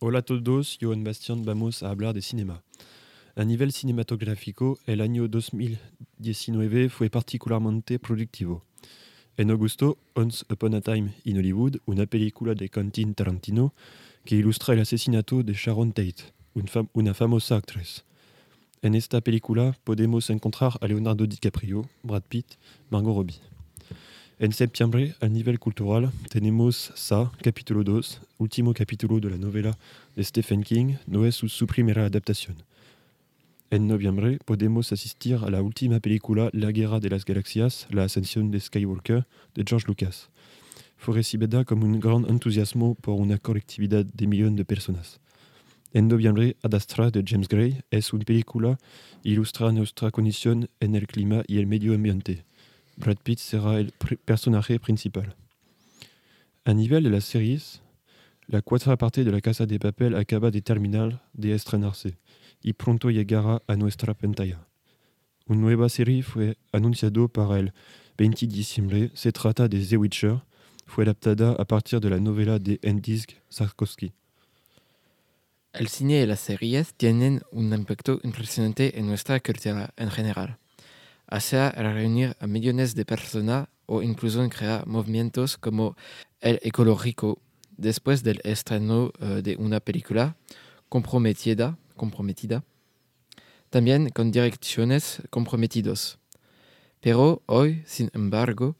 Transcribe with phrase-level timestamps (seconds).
[0.00, 2.62] Hola todos, yo en Bastián vamos a hablar de cinéma.
[3.34, 8.64] A nivel cinematográfico, el año 2019 fue particularmente productivo.
[9.36, 13.74] En agosto, Once Upon a Time in Hollywood, una película de Quentin Tarantino
[14.24, 16.32] que ilustra el de Sharon Tate,
[16.92, 18.04] una famosa actriz.
[18.82, 22.54] En esta película podemos encontrar a Leonardo DiCaprio, Brad Pitt,
[22.88, 23.57] Margot Robbie.
[24.40, 29.76] En septiembre, a nivel cultural, tenemos Sa, capítulo 2, último capítulo de la novela
[30.14, 32.54] de Stephen King, no es su primera adaptación.
[33.72, 38.52] En noviembre podemos asistir a la última película La Guerra de las Galaxias, La Ascensión
[38.52, 40.30] de Skywalker, de George Lucas.
[40.96, 45.18] Fue recibida con un gran entusiasmo por una colectividad de millones de personas.
[45.92, 48.78] En noviembre, Ad Astra de James Gray es una película
[49.24, 52.44] ilustra nuestra condición en el clima y el medio ambiente.
[52.98, 53.92] Brad Pitt sera el
[54.24, 55.36] personaje principal.
[56.64, 57.80] A nivel de las series,
[58.48, 62.18] la cuarta parte de la Casa de Papel acaba de terminar de estrenarse
[62.60, 64.66] y pronto llegará a nuestra pantalla.
[65.46, 67.72] Una nueva serie fue anunciada para el
[68.18, 69.10] 20 de diciembre.
[69.14, 70.40] Se trata de The.
[70.84, 74.12] Fue adaptada a partir de la novela de Andy Sarkowski.
[75.72, 80.58] El cine y las series tienen un impacto impresionante en nuestra cultura en general,
[81.28, 85.96] hacia reunir a millones de personas o incluso en crear movimientos como
[86.40, 87.38] el ecológico
[87.76, 90.36] después del estreno uh, de una película
[90.88, 92.64] comprometida, comprometida,
[93.70, 96.18] también con direcciones comprometidos.
[97.00, 98.76] Pero hoy, sin embargo,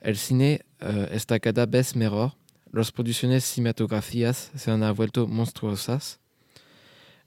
[0.00, 2.32] el cine uh, está cada vez mejor,
[2.72, 6.20] las producciones cinematográficas se han vuelto monstruosas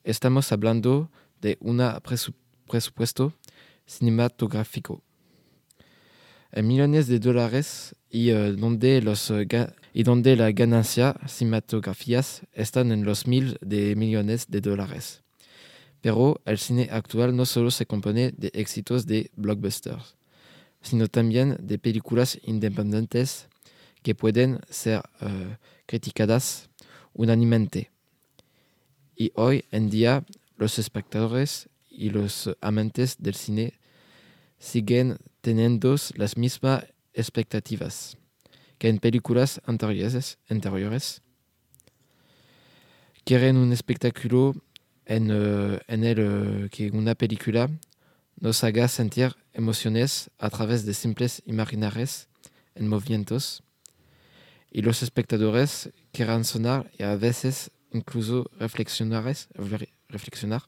[0.04, 1.82] Estamos hablando de un
[2.68, 3.32] presupuesto
[3.98, 5.02] cinematográfico
[6.52, 9.34] en millones de dólares y, uh, donde, los,
[9.94, 15.24] y donde la ganancia cinematográficas están en los mil de millones de dólares.
[16.02, 20.16] Pero el cine actual no solo se compone de éxitos de blockbusters,
[20.82, 23.48] sino también de películas independientes
[24.04, 25.56] que pueden ser uh,
[25.86, 26.70] criticadas
[27.14, 27.90] unánimemente.
[29.16, 30.24] Y hoy en día
[30.58, 33.74] los espectadores y los amantes del cine
[34.64, 38.18] siguen teniendo las mismas expectativas
[38.78, 40.38] que en películas anteriores.
[40.50, 41.22] anteriores.
[43.26, 44.56] Quieren un espectáculo
[45.06, 47.70] en, uh, en el uh, que una película
[48.40, 52.28] nos haga sentir emociones a través de simples imaginarios
[52.74, 53.64] en movimientos.
[54.72, 59.26] Y los espectadores quieren sonar y a veces incluso reflexionar,
[60.08, 60.64] reflexionar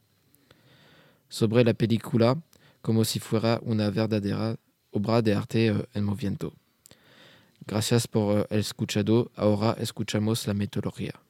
[1.29, 2.38] sobre la película
[2.85, 4.57] como si fuera una verdadera
[4.91, 6.53] obra de arte en movimiento.
[7.66, 9.31] Gracias por uh, el escuchado.
[9.35, 11.25] Ahora escuchamos la metodología.